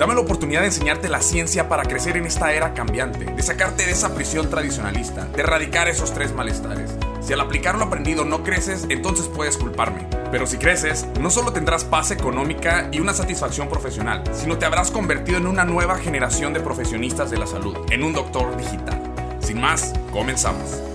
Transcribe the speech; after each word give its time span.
Dame 0.00 0.14
la 0.14 0.22
oportunidad 0.22 0.62
de 0.62 0.68
enseñarte 0.68 1.10
la 1.10 1.20
ciencia 1.20 1.68
para 1.68 1.82
crecer 1.82 2.16
en 2.16 2.24
esta 2.24 2.54
era 2.54 2.72
cambiante, 2.72 3.26
de 3.26 3.42
sacarte 3.42 3.84
de 3.84 3.92
esa 3.92 4.14
prisión 4.14 4.48
tradicionalista, 4.48 5.26
de 5.26 5.42
erradicar 5.42 5.88
esos 5.88 6.14
tres 6.14 6.32
malestares. 6.32 6.90
Si 7.20 7.34
al 7.34 7.40
aplicar 7.42 7.76
lo 7.76 7.84
aprendido 7.84 8.24
no 8.24 8.42
creces, 8.42 8.86
entonces 8.88 9.28
puedes 9.28 9.58
culparme. 9.58 10.06
Pero 10.30 10.46
si 10.46 10.56
creces, 10.56 11.06
no 11.20 11.28
solo 11.28 11.52
tendrás 11.52 11.84
paz 11.84 12.12
económica 12.12 12.88
y 12.90 13.00
una 13.00 13.12
satisfacción 13.12 13.68
profesional, 13.68 14.22
sino 14.32 14.56
te 14.56 14.64
habrás 14.64 14.90
convertido 14.90 15.36
en 15.36 15.46
una 15.46 15.66
nueva 15.66 15.98
generación 15.98 16.54
de 16.54 16.60
profesionistas 16.60 17.30
de 17.30 17.36
la 17.36 17.46
salud, 17.46 17.76
en 17.90 18.02
un 18.02 18.14
doctor 18.14 18.56
digital. 18.56 19.02
Sin 19.40 19.60
más, 19.60 19.92
comenzamos. 20.12 20.89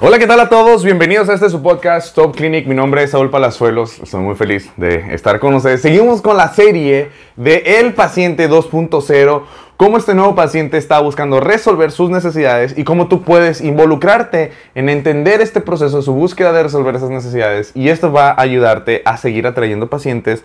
Hola, 0.00 0.18
¿qué 0.18 0.26
tal 0.26 0.40
a 0.40 0.48
todos? 0.48 0.82
Bienvenidos 0.82 1.28
a 1.28 1.34
este 1.34 1.48
su 1.48 1.62
podcast 1.62 2.16
Top 2.16 2.34
Clinic. 2.34 2.66
Mi 2.66 2.74
nombre 2.74 3.04
es 3.04 3.12
Saúl 3.12 3.30
Palazuelos. 3.30 4.00
Estoy 4.00 4.22
muy 4.22 4.34
feliz 4.34 4.68
de 4.76 5.14
estar 5.14 5.38
con 5.38 5.54
ustedes. 5.54 5.82
Seguimos 5.82 6.20
con 6.20 6.36
la 6.36 6.48
serie 6.48 7.10
de 7.36 7.78
El 7.78 7.94
Paciente 7.94 8.50
2.0 8.50 9.42
cómo 9.76 9.96
este 9.96 10.14
nuevo 10.14 10.34
paciente 10.34 10.78
está 10.78 10.98
buscando 10.98 11.38
resolver 11.38 11.92
sus 11.92 12.10
necesidades 12.10 12.76
y 12.76 12.82
cómo 12.82 13.06
tú 13.06 13.22
puedes 13.22 13.60
involucrarte 13.60 14.50
en 14.74 14.88
entender 14.88 15.40
este 15.40 15.60
proceso, 15.60 16.02
su 16.02 16.12
búsqueda 16.12 16.52
de 16.52 16.64
resolver 16.64 16.96
esas 16.96 17.10
necesidades. 17.10 17.70
Y 17.76 17.88
esto 17.88 18.10
va 18.10 18.30
a 18.30 18.40
ayudarte 18.40 19.02
a 19.04 19.16
seguir 19.16 19.46
atrayendo 19.46 19.88
pacientes, 19.88 20.44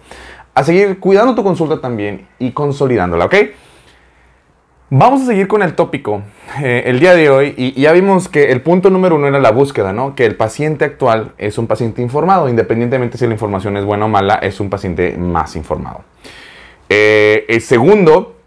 a 0.53 0.63
seguir 0.63 0.99
cuidando 0.99 1.33
tu 1.33 1.43
consulta 1.43 1.81
también 1.81 2.27
y 2.37 2.51
consolidándola, 2.51 3.25
¿ok? 3.25 3.35
Vamos 4.91 5.21
a 5.21 5.25
seguir 5.27 5.47
con 5.47 5.61
el 5.61 5.75
tópico 5.75 6.23
eh, 6.63 6.81
el 6.87 6.99
día 6.99 7.13
de 7.13 7.29
hoy 7.29 7.53
y, 7.55 7.79
ya 7.79 7.91
vimos 7.91 8.27
que 8.27 8.51
el 8.51 8.61
punto 8.61 8.89
número 8.89 9.17
uno 9.17 9.27
era 9.27 9.39
la 9.39 9.51
búsqueda, 9.51 9.93
¿no? 9.93 10.15
Que 10.15 10.25
el 10.25 10.35
paciente 10.35 10.83
actual 10.83 11.33
es 11.37 11.59
un 11.59 11.67
paciente 11.67 12.01
informado, 12.01 12.49
independientemente 12.49 13.19
si 13.19 13.27
la 13.27 13.33
información 13.33 13.77
es 13.77 13.85
buena 13.85 14.05
o 14.05 14.07
mala, 14.07 14.35
es 14.41 14.59
un 14.59 14.71
paciente 14.71 15.15
más 15.15 15.55
informado. 15.55 16.03
Eh, 16.89 17.45
el 17.49 17.61
segundo 17.61 18.37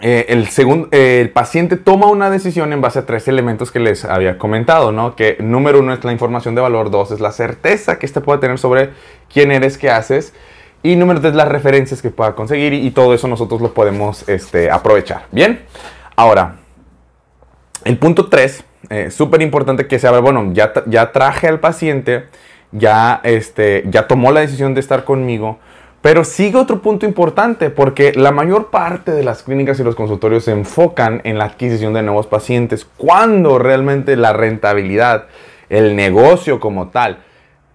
eh, 0.00 0.26
el, 0.28 0.48
el 0.92 1.30
paciente 1.30 1.76
toma 1.76 2.06
una 2.06 2.30
decisión 2.30 2.72
en 2.72 2.80
base 2.80 3.00
a 3.00 3.06
tres 3.06 3.26
elementos 3.26 3.72
que 3.72 3.80
les 3.80 4.04
había 4.04 4.38
comentado, 4.38 4.92
¿no? 4.92 5.16
Que 5.16 5.38
número 5.40 5.80
uno 5.80 5.92
es 5.92 6.04
la 6.04 6.12
información 6.12 6.54
de 6.54 6.60
valor, 6.60 6.92
dos 6.92 7.10
es 7.10 7.18
la 7.18 7.32
certeza 7.32 7.98
que 7.98 8.06
éste 8.06 8.20
puede 8.20 8.38
tener 8.38 8.58
sobre 8.58 8.90
quién 9.32 9.50
eres, 9.50 9.76
qué 9.76 9.90
haces, 9.90 10.34
y 10.82 10.96
número 10.96 11.20
tres 11.20 11.34
las 11.34 11.48
referencias 11.48 12.02
que 12.02 12.10
pueda 12.10 12.34
conseguir, 12.34 12.72
y, 12.72 12.90
todo 12.90 13.14
eso 13.14 13.28
nosotros 13.28 13.60
lo 13.60 13.74
podemos 13.74 14.28
este, 14.28 14.70
aprovechar. 14.70 15.26
Bien, 15.32 15.62
ahora, 16.16 16.56
el 17.84 17.98
punto 17.98 18.28
tres, 18.28 18.64
eh, 18.90 19.10
súper 19.10 19.42
importante 19.42 19.86
que 19.86 19.98
se 19.98 20.06
abra, 20.06 20.20
bueno, 20.20 20.50
ya, 20.52 20.72
ya 20.86 21.12
traje 21.12 21.48
al 21.48 21.60
paciente, 21.60 22.26
ya, 22.72 23.20
este, 23.24 23.84
ya 23.88 24.06
tomó 24.06 24.32
la 24.32 24.40
decisión 24.40 24.74
de 24.74 24.80
estar 24.80 25.04
conmigo, 25.04 25.58
pero 26.00 26.24
sigue 26.24 26.56
otro 26.56 26.80
punto 26.80 27.06
importante 27.06 27.70
porque 27.70 28.12
la 28.14 28.30
mayor 28.30 28.70
parte 28.70 29.10
de 29.10 29.24
las 29.24 29.42
clínicas 29.42 29.80
y 29.80 29.84
los 29.84 29.96
consultorios 29.96 30.44
se 30.44 30.52
enfocan 30.52 31.20
en 31.24 31.38
la 31.38 31.46
adquisición 31.46 31.92
de 31.92 32.02
nuevos 32.02 32.26
pacientes 32.26 32.86
cuando 32.96 33.58
realmente 33.58 34.16
la 34.16 34.32
rentabilidad, 34.32 35.26
el 35.68 35.96
negocio 35.96 36.60
como 36.60 36.88
tal, 36.88 37.18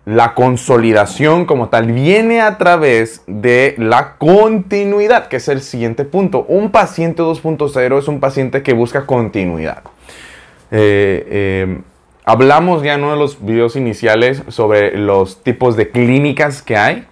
la 0.05 0.33
consolidación 0.33 1.45
como 1.45 1.69
tal 1.69 1.91
viene 1.91 2.41
a 2.41 2.57
través 2.57 3.23
de 3.25 3.75
la 3.77 4.15
continuidad, 4.17 5.27
que 5.27 5.37
es 5.37 5.47
el 5.47 5.61
siguiente 5.61 6.03
punto. 6.03 6.45
Un 6.47 6.71
paciente 6.71 7.23
2.0 7.23 7.99
es 7.99 8.07
un 8.07 8.19
paciente 8.19 8.63
que 8.63 8.73
busca 8.73 9.05
continuidad. 9.05 9.83
Eh, 10.71 11.25
eh, 11.29 11.81
hablamos 12.25 12.83
ya 12.83 12.95
en 12.95 13.03
uno 13.03 13.13
de 13.13 13.19
los 13.19 13.45
videos 13.45 13.75
iniciales 13.75 14.43
sobre 14.49 14.97
los 14.97 15.43
tipos 15.43 15.77
de 15.77 15.89
clínicas 15.89 16.61
que 16.61 16.75
hay 16.75 17.07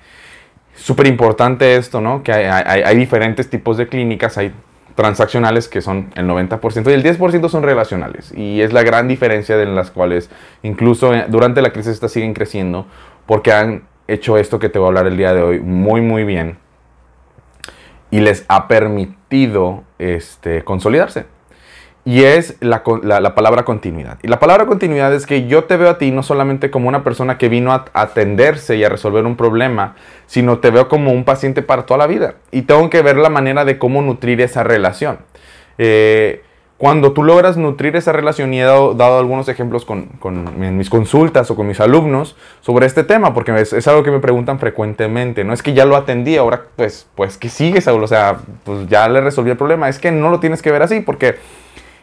súper 0.76 1.08
importante 1.08 1.76
esto, 1.76 2.02
¿no? 2.02 2.24
Que 2.24 2.32
hay, 2.32 2.98
diferentes 2.98 3.50
tipos 3.50 3.78
de 3.78 3.88
clínicas, 3.88 4.38
hay 4.38 4.52
transaccionales 4.96 5.68
que 5.68 5.82
son 5.82 6.12
el 6.16 6.28
90% 6.28 6.90
y 6.90 6.94
el 6.94 7.04
10% 7.04 7.50
son 7.50 7.64
relacionales. 7.64 8.34
Y 8.36 8.62
es 8.62 8.74
la 8.74 8.84
gran 8.84 9.08
diferencia 9.08 9.58
de 9.58 9.66
las 9.66 9.92
cuales 9.92 10.30
incluso 10.64 11.14
eh, 11.14 11.26
durante 11.28 11.62
la 11.62 11.72
crisis 11.72 11.94
estas 11.94 12.12
siguen 12.12 12.34
creciendo 12.34 12.86
porque 13.26 13.52
han 13.52 13.84
hecho 14.08 14.38
esto 14.38 14.60
que 14.60 14.70
te 14.70 14.80
voy 14.80 14.88
a 14.88 14.90
hablar 14.90 15.08
el 15.08 15.18
día 15.18 15.34
de 15.34 15.42
hoy 15.42 15.60
muy 15.60 16.02
muy 16.02 16.24
bien 16.24 16.58
y 18.12 18.20
les 18.20 18.46
ha 18.50 18.68
permitido 18.68 19.84
este, 19.98 20.64
consolidarse. 20.64 21.26
Y 22.04 22.24
es 22.24 22.58
la, 22.62 22.84
palabra 22.84 23.64
continuidad. 23.64 24.18
Y 24.24 24.28
la 24.28 24.40
palabra 24.40 24.66
continuidad 24.66 25.14
es 25.14 25.28
que 25.28 25.48
yo 25.48 25.66
te 25.66 25.78
veo 25.78 25.90
a 25.92 25.98
ti 26.00 26.12
no 26.12 26.24
solamente 26.24 26.72
como 26.72 26.88
una 26.88 27.04
persona 27.04 27.38
que 27.38 27.48
vino 27.48 27.72
a 27.74 27.86
atenderse 27.94 28.76
y 28.76 28.84
a 28.84 28.90
resolver 28.90 29.26
un 29.26 29.38
problema, 29.38 29.96
sino 30.26 30.58
te 30.58 30.72
veo 30.72 30.88
como 30.88 31.12
un 31.12 31.24
paciente 31.26 31.62
para 31.62 31.86
toda 31.86 32.00
la 32.00 32.08
vida. 32.08 32.36
Y 32.52 32.64
tengo 32.64 32.90
que 32.90 33.04
ver 33.04 33.18
la 33.18 33.30
manera 33.30 33.66
de 33.66 33.78
cómo 33.78 34.02
nutrir 34.02 34.42
esa 34.42 34.64
relación. 34.64 35.20
Eh, 35.78 36.42
cuando 36.82 37.14
tú 37.14 37.22
logras 37.22 37.58
nutrir 37.58 37.96
esa 37.96 38.12
relación, 38.12 38.56
y 38.56 38.60
he 38.60 38.64
dado, 38.64 39.20
algunos 39.20 39.48
ejemplos 39.48 39.86
con, 39.86 40.10
en 40.26 40.78
mis 40.78 40.90
consultas 40.90 41.52
o 41.52 41.56
con 41.56 41.68
mis 41.68 41.80
alumnos 41.80 42.36
sobre 42.62 42.88
este 42.88 43.04
tema, 43.04 43.36
porque 43.36 43.54
es, 43.62 43.88
algo 43.88 44.02
que 44.02 44.10
me 44.10 44.18
preguntan 44.18 44.58
frecuentemente. 44.58 45.44
No 45.44 45.54
es 45.54 45.62
que 45.62 45.76
ya 45.76 45.86
lo 45.86 45.96
atendí, 45.96 46.38
ahora 46.38 46.64
pues, 46.76 47.06
pues 47.14 47.38
que 47.38 47.50
sigues, 47.50 47.88
O 47.88 48.08
sea, 48.08 48.40
pues 48.64 48.88
ya 48.88 49.08
le 49.08 49.22
resolví 49.22 49.52
el 49.52 49.58
problema. 49.58 49.90
Es 49.90 50.00
que 50.00 50.12
no 50.12 50.32
lo 50.32 50.40
tienes 50.40 50.64
que 50.64 50.72
ver 50.72 50.82
así, 50.82 51.02
porque 51.02 51.36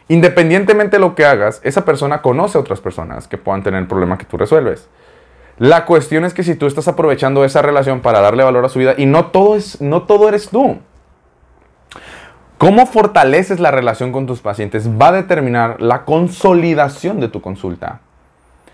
Independientemente 0.09 0.97
de 0.97 1.01
lo 1.01 1.13
que 1.13 1.23
hagas, 1.23 1.61
esa 1.63 1.85
persona 1.85 2.23
conoce 2.23 2.57
a 2.57 2.61
otras 2.61 2.81
personas 2.81 3.27
que 3.27 3.37
puedan 3.37 3.61
tener 3.61 3.79
el 3.79 3.87
problema 3.87 4.17
que 4.17 4.25
tú 4.25 4.37
resuelves. 4.37 4.89
La 5.59 5.85
cuestión 5.85 6.25
es 6.25 6.33
que 6.33 6.41
si 6.41 6.55
tú 6.55 6.65
estás 6.65 6.87
aprovechando 6.87 7.45
esa 7.45 7.61
relación 7.61 8.01
para 8.01 8.19
darle 8.19 8.43
valor 8.43 8.65
a 8.65 8.69
su 8.69 8.79
vida 8.79 8.95
y 8.97 9.05
no 9.05 9.27
todo, 9.27 9.55
es, 9.55 9.79
no 9.81 10.03
todo 10.03 10.27
eres 10.27 10.49
tú. 10.49 10.79
Cómo 12.57 12.87
fortaleces 12.87 13.59
la 13.59 13.69
relación 13.69 14.11
con 14.11 14.25
tus 14.25 14.41
pacientes 14.41 14.89
va 14.89 15.09
a 15.09 15.13
determinar 15.13 15.79
la 15.79 16.05
consolidación 16.05 17.19
de 17.19 17.29
tu 17.29 17.39
consulta. 17.39 18.01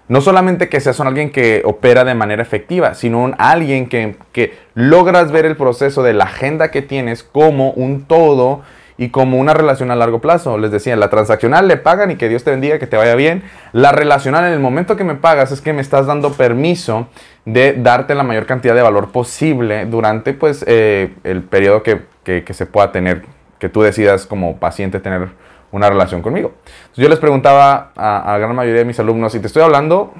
No 0.07 0.21
solamente 0.21 0.69
que 0.69 0.79
seas 0.79 0.99
un 0.99 1.07
alguien 1.07 1.31
que 1.31 1.63
opera 1.65 2.05
de 2.05 2.15
manera 2.15 2.43
efectiva, 2.43 2.93
sino 2.93 3.21
un 3.21 3.35
alguien 3.39 3.89
que, 3.89 4.15
que 4.31 4.57
logras 4.73 5.31
ver 5.31 5.45
el 5.45 5.57
proceso 5.57 6.01
de 6.01 6.13
la 6.13 6.25
agenda 6.25 6.71
que 6.71 6.81
tienes 6.81 7.23
como 7.23 7.71
un 7.71 8.05
todo 8.05 8.61
y 8.97 9.09
como 9.09 9.37
una 9.37 9.53
relación 9.53 9.91
a 9.91 9.95
largo 9.95 10.21
plazo. 10.21 10.57
Les 10.57 10.71
decía, 10.71 10.95
la 10.95 11.09
transaccional 11.09 11.67
le 11.67 11.77
pagan 11.77 12.11
y 12.11 12.15
que 12.15 12.29
Dios 12.29 12.43
te 12.43 12.51
bendiga, 12.51 12.79
que 12.79 12.87
te 12.87 12.97
vaya 12.97 13.15
bien. 13.15 13.43
La 13.73 13.91
relacional 13.91 14.45
en 14.45 14.53
el 14.53 14.59
momento 14.59 14.95
que 14.95 15.03
me 15.03 15.15
pagas 15.15 15.51
es 15.51 15.61
que 15.61 15.73
me 15.73 15.81
estás 15.81 16.05
dando 16.05 16.33
permiso 16.33 17.07
de 17.45 17.73
darte 17.73 18.15
la 18.15 18.23
mayor 18.23 18.45
cantidad 18.45 18.75
de 18.75 18.81
valor 18.81 19.11
posible 19.11 19.85
durante 19.85 20.33
pues 20.33 20.63
eh, 20.67 21.13
el 21.23 21.43
periodo 21.43 21.83
que, 21.83 22.03
se 22.49 22.65
pueda 22.65 22.91
tener, 22.91 23.23
que 23.59 23.69
tú 23.69 23.81
decidas 23.81 24.25
como 24.25 24.57
paciente 24.57 24.99
tener 24.99 25.29
una 25.71 25.89
relación 25.89 26.21
conmigo. 26.21 26.53
yo 26.95 27.09
les 27.09 27.19
preguntaba 27.19 27.91
a, 27.95 28.23
la 28.31 28.37
gran 28.37 28.55
mayoría 28.55 28.79
de 28.79 28.85
mis 28.85 28.99
alumnos, 28.99 29.35
y 29.35 29.39
te 29.39 29.47
estoy 29.47 29.61
hablando 29.61 30.13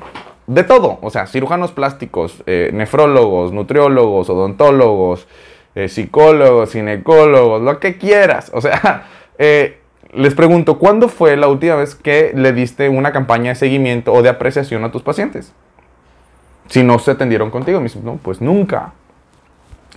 de 0.47 0.63
todo, 0.63 0.99
o 1.01 1.09
sea, 1.09 1.27
cirujanos 1.27 1.71
plásticos, 1.71 2.43
eh, 2.45 2.69
nefrólogos, 2.73 3.53
nutriólogos, 3.53 4.29
odontólogos, 4.29 5.27
eh, 5.75 5.89
psicólogos, 5.89 6.71
ginecólogos, 6.71 7.61
lo 7.61 7.79
que 7.79 7.97
quieras. 7.97 8.49
O 8.53 8.61
sea, 8.61 9.07
eh, 9.37 9.79
les 10.13 10.33
pregunto, 10.33 10.79
¿cuándo 10.79 11.09
fue 11.09 11.35
la 11.35 11.49
última 11.49 11.75
vez 11.75 11.95
que 11.95 12.31
le 12.33 12.53
diste 12.53 12.87
una 12.89 13.11
campaña 13.11 13.49
de 13.49 13.55
seguimiento 13.55 14.13
o 14.13 14.21
de 14.21 14.29
apreciación 14.29 14.83
a 14.85 14.91
tus 14.91 15.03
pacientes? 15.03 15.53
Si 16.67 16.81
no 16.81 16.97
se 16.99 17.11
atendieron 17.11 17.51
contigo, 17.51 17.83
no, 18.03 18.15
pues 18.15 18.41
nunca. 18.41 18.93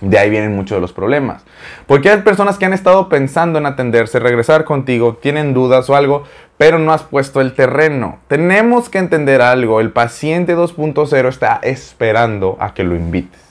De 0.01 0.17
ahí 0.17 0.29
vienen 0.29 0.55
muchos 0.55 0.77
de 0.77 0.81
los 0.81 0.93
problemas. 0.93 1.43
Porque 1.85 2.09
hay 2.09 2.21
personas 2.21 2.57
que 2.57 2.65
han 2.65 2.73
estado 2.73 3.09
pensando 3.09 3.59
en 3.59 3.65
atenderse, 3.65 4.19
regresar 4.19 4.63
contigo, 4.63 5.15
tienen 5.15 5.53
dudas 5.53 5.89
o 5.89 5.95
algo, 5.95 6.23
pero 6.57 6.79
no 6.79 6.93
has 6.93 7.03
puesto 7.03 7.41
el 7.41 7.53
terreno. 7.53 8.19
Tenemos 8.27 8.89
que 8.89 8.97
entender 8.97 9.41
algo. 9.41 9.81
El 9.81 9.91
paciente 9.91 10.55
2.0 10.55 11.27
está 11.27 11.59
esperando 11.63 12.55
a 12.59 12.73
que 12.73 12.83
lo 12.83 12.95
invites. 12.95 13.41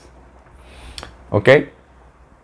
¿Ok? 1.29 1.49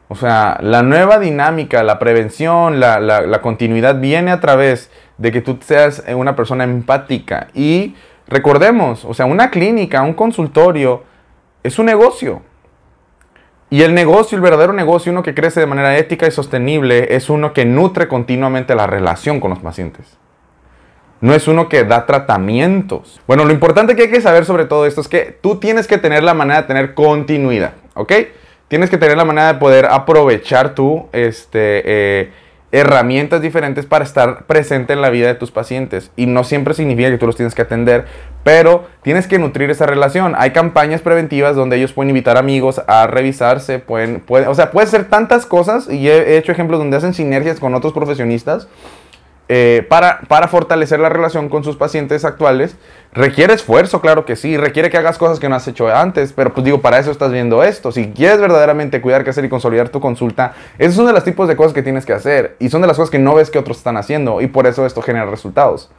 O 0.07 0.15
sea, 0.15 0.59
la 0.61 0.83
nueva 0.83 1.17
dinámica, 1.17 1.81
la 1.83 1.97
prevención, 1.97 2.79
la, 2.79 3.39
continuidad 3.41 3.99
viene 3.99 4.31
a 4.31 4.39
través 4.39 4.91
de 5.17 5.31
que 5.31 5.41
tú 5.41 5.57
seas 5.61 6.03
una 6.15 6.35
persona 6.35 6.63
empática. 6.63 7.47
Y 7.53 7.95
recordemos, 8.27 9.03
o 9.03 9.13
sea, 9.13 9.25
una 9.25 9.49
clínica, 9.49 10.03
un 10.03 10.13
consultorio, 10.13 11.03
es 11.63 11.79
un 11.79 11.87
negocio. 11.87 12.43
Y 13.71 13.81
el 13.81 13.95
negocio, 13.95 14.35
el 14.35 14.43
verdadero 14.43 14.73
negocio, 14.73 15.11
uno 15.11 15.23
que 15.23 15.33
crece 15.33 15.59
de 15.59 15.65
manera 15.65 15.97
ética 15.97 16.27
y 16.27 16.31
sostenible, 16.31 17.15
es 17.15 17.31
uno 17.31 17.51
que 17.51 17.65
nutre 17.65 18.07
continuamente 18.07 18.75
la 18.75 18.85
relación 18.85 19.39
con 19.39 19.49
los 19.49 19.59
pacientes. 19.59 20.17
No 21.19 21.33
es 21.33 21.47
uno 21.47 21.67
que 21.67 21.83
da 21.83 22.05
tratamientos. 22.05 23.19
Bueno, 23.25 23.43
lo 23.43 23.51
importante 23.51 23.95
que 23.95 24.03
hay 24.03 24.11
que 24.11 24.21
saber 24.21 24.45
sobre 24.45 24.65
todo 24.65 24.85
esto 24.85 25.01
es 25.01 25.07
que 25.07 25.35
tú 25.41 25.55
tienes 25.55 25.87
que 25.87 25.97
tener 25.97 26.23
la 26.23 26.35
manera 26.35 26.61
de 26.61 26.67
tener 26.67 26.93
continuidad, 26.93 27.73
¿ok? 27.95 28.11
Tienes 28.67 28.89
que 28.89 28.97
tener 28.97 29.17
la 29.17 29.25
manera 29.25 29.53
de 29.53 29.59
poder 29.59 29.85
aprovechar 29.85 30.73
tú, 30.73 31.07
este, 31.11 31.83
eh, 31.85 32.31
herramientas 32.71 33.41
diferentes 33.41 33.85
para 33.85 34.03
estar 34.03 34.45
presente 34.47 34.93
en 34.93 35.01
la 35.01 35.09
vida 35.09 35.27
de 35.27 35.35
tus 35.35 35.51
pacientes. 35.51 36.11
Y 36.15 36.25
no 36.25 36.43
siempre 36.43 36.73
significa 36.73 37.09
que 37.09 37.17
tú 37.17 37.25
los 37.25 37.35
tienes 37.35 37.55
que 37.55 37.61
atender, 37.61 38.05
pero 38.43 38.85
tienes 39.01 39.27
que 39.27 39.39
nutrir 39.39 39.69
esa 39.69 39.85
relación. 39.85 40.33
Hay 40.37 40.51
campañas 40.51 41.01
preventivas 41.01 41.55
donde 41.55 41.77
ellos 41.77 41.93
pueden 41.93 42.09
invitar 42.09 42.37
amigos 42.37 42.81
a 42.87 43.07
revisarse, 43.07 43.79
pueden, 43.79 44.23
o 44.27 44.55
sea, 44.55 44.71
puede 44.71 44.87
ser 44.87 45.05
tantas 45.05 45.45
cosas 45.45 45.89
y 45.89 46.09
he 46.09 46.37
hecho 46.37 46.51
ejemplos 46.51 46.79
donde 46.79 46.97
hacen 46.97 47.13
sinergias 47.13 47.59
con 47.59 47.75
otros 47.75 47.93
profesionistas 47.93 48.67
eh, 49.47 49.85
para, 49.87 50.21
para 50.27 50.47
fortalecer 50.47 50.99
la 50.99 51.09
relación 51.09 51.49
con 51.49 51.63
sus 51.63 51.75
pacientes 51.75 52.25
actuales. 52.25 52.75
Requiere 53.13 53.53
esfuerzo, 53.53 54.01
claro 54.01 54.25
que 54.25 54.35
sí, 54.35 54.57
requiere 54.57 54.89
que 54.89 54.97
hagas 54.97 55.17
cosas 55.17 55.39
que 55.39 55.47
no 55.47 55.55
has 55.55 55.67
hecho 55.67 55.87
antes, 55.87 56.33
pero 56.33 56.53
pues 56.53 56.65
digo, 56.65 56.81
para 56.81 56.99
eso 56.99 57.11
estás 57.11 57.31
viendo 57.31 57.63
esto. 57.63 57.91
Si 57.91 58.11
quieres 58.11 58.41
verdaderamente 58.41 59.01
cuidar, 59.01 59.23
qué 59.23 59.29
hacer 59.29 59.45
y 59.45 59.49
consolidar 59.49 59.89
tu 59.89 59.99
consulta, 59.99 60.53
esos 60.77 60.95
son 60.95 61.05
de 61.05 61.13
los 61.13 61.23
tipos 61.23 61.47
de 61.47 61.55
cosas 61.55 61.73
que 61.73 61.83
tienes 61.83 62.05
que 62.05 62.13
hacer 62.13 62.55
y 62.59 62.69
son 62.69 62.81
de 62.81 62.87
las 62.87 62.97
cosas 62.97 63.11
que 63.11 63.19
no 63.19 63.35
ves 63.35 63.49
que 63.49 63.59
otros 63.59 63.77
están 63.77 63.97
haciendo 63.97 64.41
y 64.41 64.47
por 64.47 64.67
eso 64.67 64.85
esto 64.85 65.01
genera 65.01 65.25
resultados. 65.27 65.89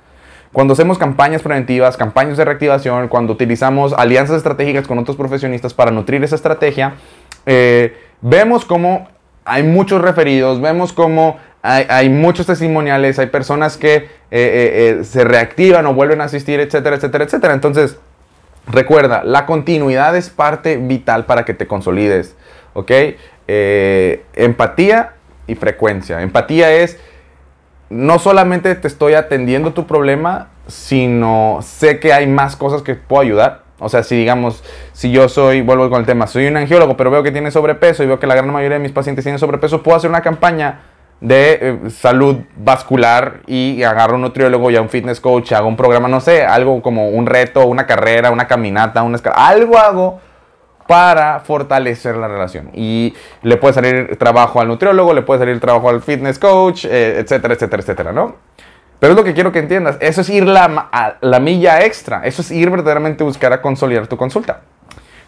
Cuando 0.53 0.75
hacemos 0.75 0.99
campañas 0.99 1.43
preventivas, 1.43 1.97
campañas 1.97 2.37
de 2.37 2.45
reactivación, 2.45 3.09
cuando 3.09 3.33
utilizamos 3.33 3.93
alianzas 3.93 4.39
estratégicas 4.39 4.87
con 4.87 4.99
otros 4.99 5.17
profesionistas 5.17 5.73
para 5.73 5.91
nutrir 5.91 6.23
esa 6.25 6.35
estrategia, 6.35 6.95
eh, 7.45 7.97
vemos 8.21 8.65
cómo 8.65 9.09
hay 9.45 9.63
muchos 9.63 10.03
referidos, 10.03 10.61
vemos 10.61 10.93
cómo 10.93 11.39
hay, 11.67 12.09
muchos 12.09 12.47
testimoniales, 12.47 13.19
hay 13.19 13.27
personas 13.27 13.77
que 13.77 13.97
eh, 13.97 14.09
eh, 14.31 14.99
eh, 15.01 15.05
se 15.05 15.25
reactivan 15.25 15.87
o 15.87 15.95
vuelven 15.95 16.21
a 16.21 16.25
asistir, 16.25 16.61
etcétera, 16.61 16.97
etcétera, 16.97 17.25
etcétera. 17.25 17.55
Entonces, 17.55 17.99
recuerda, 18.67 19.25
la 19.25 19.47
continuidad 19.47 20.17
es 20.17 20.31
parte 20.31 20.77
vital 20.77 21.27
para 21.27 21.45
que 21.45 21.55
te 21.55 21.67
consolides, 21.67 22.37
¿ok? 22.75 22.93
empatía 23.49 25.13
y 25.47 25.55
frecuencia. 25.55 26.21
Empatía 26.21 26.73
es, 26.73 26.99
no 27.91 28.19
solamente 28.19 28.75
te 28.75 28.89
estoy 28.89 29.15
atendiendo 29.15 29.73
tu 29.73 29.87
problema, 29.87 30.49
sino 30.67 31.61
sé 31.62 32.01
que 32.01 32.12
hay 32.12 32.27
más 32.27 32.57
cosas 32.57 32.83
que 32.83 32.97
puedo 32.97 33.23
ayudar. 33.23 33.62
O 33.79 33.89
sea, 33.89 34.03
si 34.03 34.17
digamos, 34.17 34.65
si 34.93 35.12
yo 35.12 35.29
soy, 35.29 35.61
vuelvo 35.61 35.89
con 35.91 36.01
el 36.01 36.07
tema, 36.07 36.27
soy 36.27 36.47
un 36.47 36.57
angiólogo, 36.57 36.97
pero 36.97 37.11
veo 37.11 37.23
que 37.23 37.31
tiene 37.31 37.53
sobrepeso 37.53 38.03
y 38.03 38.07
veo 38.07 38.19
que 38.19 38.27
la 38.27 38.35
gran 38.35 38.51
mayoría 38.51 38.79
de 38.79 38.83
mis 38.83 38.93
pacientes 38.93 39.25
tienen 39.25 39.39
sobrepeso, 39.39 39.83
puedo 39.83 39.97
hacer 39.97 40.11
una 40.11 40.23
campaña 40.23 40.81
de 41.21 41.59
eh, 41.61 41.91
salud 41.91 42.37
vascular 42.57 43.41
y 43.47 43.83
agarro 43.83 44.17
un 44.17 44.23
nutriólogo 44.23 44.71
y 44.71 44.77
a 44.77 44.83
un 44.83 44.89
fitness 44.89 45.21
coach, 45.21 45.53
hago 45.53 45.69
un 45.69 45.77
programa, 45.77 46.09
no 46.09 46.21
sé, 46.21 46.45
algo 46.45 46.83
como 46.83 47.09
un 47.09 47.27
reto, 47.27 47.67
una 47.67 47.87
carrera, 47.87 48.31
una 48.31 48.47
caminata, 48.47 49.03
una 49.03 49.17
escala, 49.17 49.37
algo 49.37 49.79
hago 49.79 50.21
para 50.87 51.41
fortalecer 51.41 52.17
la 52.17 52.29
relación. 52.29 52.71
Y 52.75 53.15
le 53.43 53.57
puede 53.57 53.75
salir 53.75 54.17
trabajo 54.19 54.61
al 54.61 54.69
nutriólogo, 54.69 55.15
le 55.15 55.23
puede 55.23 55.41
salir 55.41 55.59
trabajo 55.59 55.89
al 55.89 56.03
fitness 56.03 56.39
coach, 56.39 56.85
eh, 56.85 57.19
etcétera, 57.19 57.55
etcétera, 57.55 57.83
etcétera, 57.83 58.12
¿no? 58.12 58.37
Pero 58.99 59.12
es 59.12 59.17
lo 59.17 59.25
que 59.25 59.35
quiero 59.35 59.53
que 59.53 59.59
entiendas, 59.59 59.97
eso 60.01 60.23
es 60.23 60.31
ir 60.31 60.47
la, 60.47 60.89
a 60.91 61.17
la 61.21 61.39
milla 61.39 61.85
extra, 61.85 62.23
eso 62.25 62.41
es 62.41 62.51
ir 62.51 62.71
verdaderamente 62.71 63.25
a 63.25 63.27
buscar 63.27 63.53
a 63.53 63.61
consolidar 63.61 64.07
tu 64.07 64.17
consulta. 64.17 64.62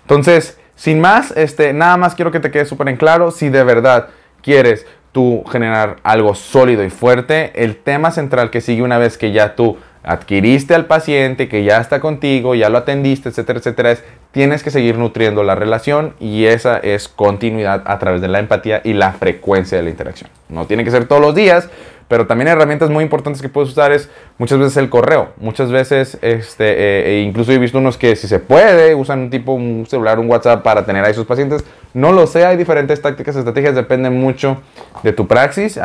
Entonces, 0.02 0.58
sin 0.74 1.00
más, 1.00 1.32
este, 1.36 1.72
nada 1.72 1.96
más 1.96 2.14
quiero 2.14 2.30
que 2.30 2.40
te 2.40 2.50
quede 2.50 2.64
súper 2.64 2.88
en 2.88 2.96
claro 2.96 3.30
si 3.30 3.50
de 3.50 3.64
verdad 3.64 4.08
quieres 4.42 4.86
tú 5.18 5.42
generar 5.50 5.96
algo 6.04 6.36
sólido 6.36 6.84
y 6.84 6.90
fuerte, 6.90 7.50
el 7.56 7.74
tema 7.74 8.12
central 8.12 8.50
que 8.50 8.60
sigue 8.60 8.82
una 8.82 8.98
vez 8.98 9.18
que 9.18 9.32
ya 9.32 9.56
tú 9.56 9.76
adquiriste 10.04 10.76
al 10.76 10.86
paciente, 10.86 11.48
que 11.48 11.64
ya 11.64 11.78
está 11.78 11.98
contigo, 11.98 12.54
ya 12.54 12.68
lo 12.68 12.78
atendiste, 12.78 13.28
etcétera, 13.30 13.58
etcétera, 13.58 13.90
es 13.90 14.04
tienes 14.30 14.62
que 14.62 14.70
seguir 14.70 14.96
nutriendo 14.96 15.42
la 15.42 15.56
relación 15.56 16.14
y 16.20 16.44
esa 16.44 16.78
es 16.78 17.08
continuidad 17.08 17.82
a 17.86 17.98
través 17.98 18.20
de 18.20 18.28
la 18.28 18.38
empatía 18.38 18.80
y 18.84 18.92
la 18.92 19.10
frecuencia 19.10 19.76
de 19.76 19.82
la 19.82 19.90
interacción. 19.90 20.30
No 20.48 20.66
tiene 20.66 20.84
que 20.84 20.92
ser 20.92 21.06
todos 21.06 21.20
los 21.20 21.34
días, 21.34 21.68
pero 22.08 22.26
también 22.26 22.48
herramientas 22.48 22.88
muy 22.88 23.04
importantes 23.04 23.42
que 23.42 23.50
puedes 23.50 23.70
usar 23.70 23.92
es 23.92 24.08
muchas 24.38 24.58
veces 24.58 24.76
el 24.78 24.88
correo. 24.88 25.28
Muchas 25.36 25.70
veces, 25.70 26.18
este, 26.22 26.64
eh, 26.64 27.10
e 27.10 27.20
incluso 27.20 27.52
he 27.52 27.58
visto 27.58 27.78
unos 27.78 27.98
que 27.98 28.16
si 28.16 28.26
se 28.26 28.38
puede, 28.38 28.94
usan 28.94 29.20
un 29.20 29.30
tipo, 29.30 29.52
un 29.52 29.86
celular, 29.86 30.18
un 30.18 30.28
WhatsApp 30.28 30.62
para 30.62 30.86
tener 30.86 31.04
a 31.04 31.12
sus 31.12 31.26
pacientes. 31.26 31.64
No 31.92 32.12
lo 32.12 32.26
sé, 32.26 32.46
hay 32.46 32.56
diferentes 32.56 33.00
tácticas, 33.00 33.36
estrategias, 33.36 33.74
depende 33.74 34.08
mucho 34.08 34.56
de 35.02 35.12
tu 35.12 35.26
praxis, 35.26 35.78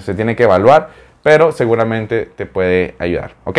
se 0.00 0.14
tiene 0.14 0.34
que 0.34 0.44
evaluar, 0.44 0.88
pero 1.22 1.52
seguramente 1.52 2.30
te 2.34 2.46
puede 2.46 2.94
ayudar, 2.98 3.32
¿ok? 3.44 3.58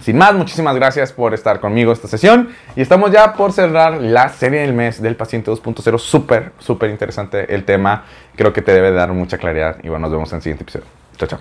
Sin 0.00 0.18
más, 0.18 0.34
muchísimas 0.34 0.74
gracias 0.74 1.12
por 1.12 1.34
estar 1.34 1.60
conmigo 1.60 1.92
esta 1.92 2.08
sesión 2.08 2.48
y 2.74 2.82
estamos 2.82 3.12
ya 3.12 3.34
por 3.34 3.52
cerrar 3.52 4.00
la 4.00 4.28
serie 4.28 4.60
del 4.60 4.72
mes 4.72 5.00
del 5.00 5.14
paciente 5.14 5.50
2.0. 5.50 5.98
Súper, 5.98 6.52
súper 6.58 6.90
interesante 6.90 7.54
el 7.54 7.64
tema. 7.64 8.04
Creo 8.34 8.52
que 8.52 8.60
te 8.60 8.72
debe 8.72 8.90
dar 8.90 9.12
mucha 9.12 9.38
claridad 9.38 9.76
y 9.82 9.88
bueno, 9.88 10.02
nos 10.06 10.12
vemos 10.12 10.32
en 10.32 10.36
el 10.36 10.42
siguiente 10.42 10.64
episodio. 10.64 11.03
Chao, 11.16 11.28
chao. 11.28 11.40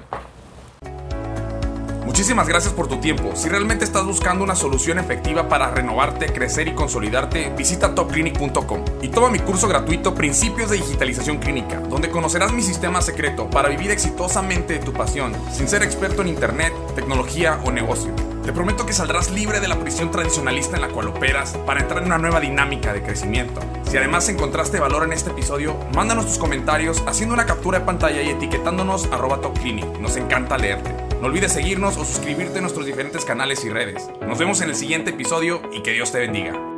Muchísimas 2.05 2.47
gracias 2.47 2.73
por 2.73 2.87
tu 2.87 2.97
tiempo. 2.99 3.31
Si 3.35 3.49
realmente 3.49 3.85
estás 3.85 4.05
buscando 4.05 4.43
una 4.43 4.55
solución 4.55 4.99
efectiva 4.99 5.49
para 5.49 5.71
renovarte, 5.71 6.27
crecer 6.27 6.67
y 6.67 6.73
consolidarte, 6.73 7.51
visita 7.57 7.95
topclinic.com 7.95 8.85
y 9.01 9.07
toma 9.07 9.29
mi 9.29 9.39
curso 9.39 9.67
gratuito 9.67 10.13
Principios 10.13 10.69
de 10.69 10.77
Digitalización 10.77 11.39
Clínica, 11.39 11.79
donde 11.79 12.11
conocerás 12.11 12.53
mi 12.53 12.61
sistema 12.61 13.01
secreto 13.01 13.49
para 13.49 13.69
vivir 13.69 13.89
exitosamente 13.89 14.73
de 14.73 14.79
tu 14.79 14.93
pasión, 14.93 15.33
sin 15.51 15.67
ser 15.67 15.81
experto 15.81 16.21
en 16.21 16.27
Internet, 16.27 16.73
tecnología 16.93 17.59
o 17.65 17.71
negocio. 17.71 18.13
Te 18.43 18.51
prometo 18.51 18.85
que 18.85 18.91
saldrás 18.91 19.31
libre 19.31 19.61
de 19.61 19.69
la 19.69 19.79
prisión 19.79 20.11
tradicionalista 20.11 20.75
en 20.75 20.81
la 20.81 20.89
cual 20.89 21.07
operas 21.07 21.57
para 21.65 21.79
entrar 21.79 22.01
en 22.01 22.07
una 22.07 22.17
nueva 22.17 22.41
dinámica 22.41 22.91
de 22.91 23.01
crecimiento. 23.01 23.61
Si 23.89 23.95
además 23.95 24.27
encontraste 24.27 24.81
valor 24.81 25.03
en 25.03 25.13
este 25.13 25.29
episodio, 25.29 25.77
mándanos 25.95 26.25
tus 26.25 26.37
comentarios 26.37 27.01
haciendo 27.07 27.33
una 27.33 27.45
captura 27.45 27.79
de 27.79 27.85
pantalla 27.85 28.21
y 28.21 28.29
etiquetándonos 28.29 29.05
arroba 29.13 29.39
topclinic. 29.39 29.97
Nos 29.99 30.17
encanta 30.17 30.57
leerte. 30.57 30.93
No 31.21 31.27
olvides 31.27 31.53
seguirnos 31.53 31.95
o 31.95 32.03
suscribirte 32.03 32.59
a 32.59 32.61
nuestros 32.61 32.85
diferentes 32.85 33.23
canales 33.23 33.63
y 33.63 33.69
redes. 33.69 34.09
Nos 34.27 34.37
vemos 34.37 34.59
en 34.59 34.69
el 34.69 34.75
siguiente 34.75 35.11
episodio 35.11 35.61
y 35.71 35.81
que 35.81 35.93
Dios 35.93 36.11
te 36.11 36.19
bendiga. 36.19 36.72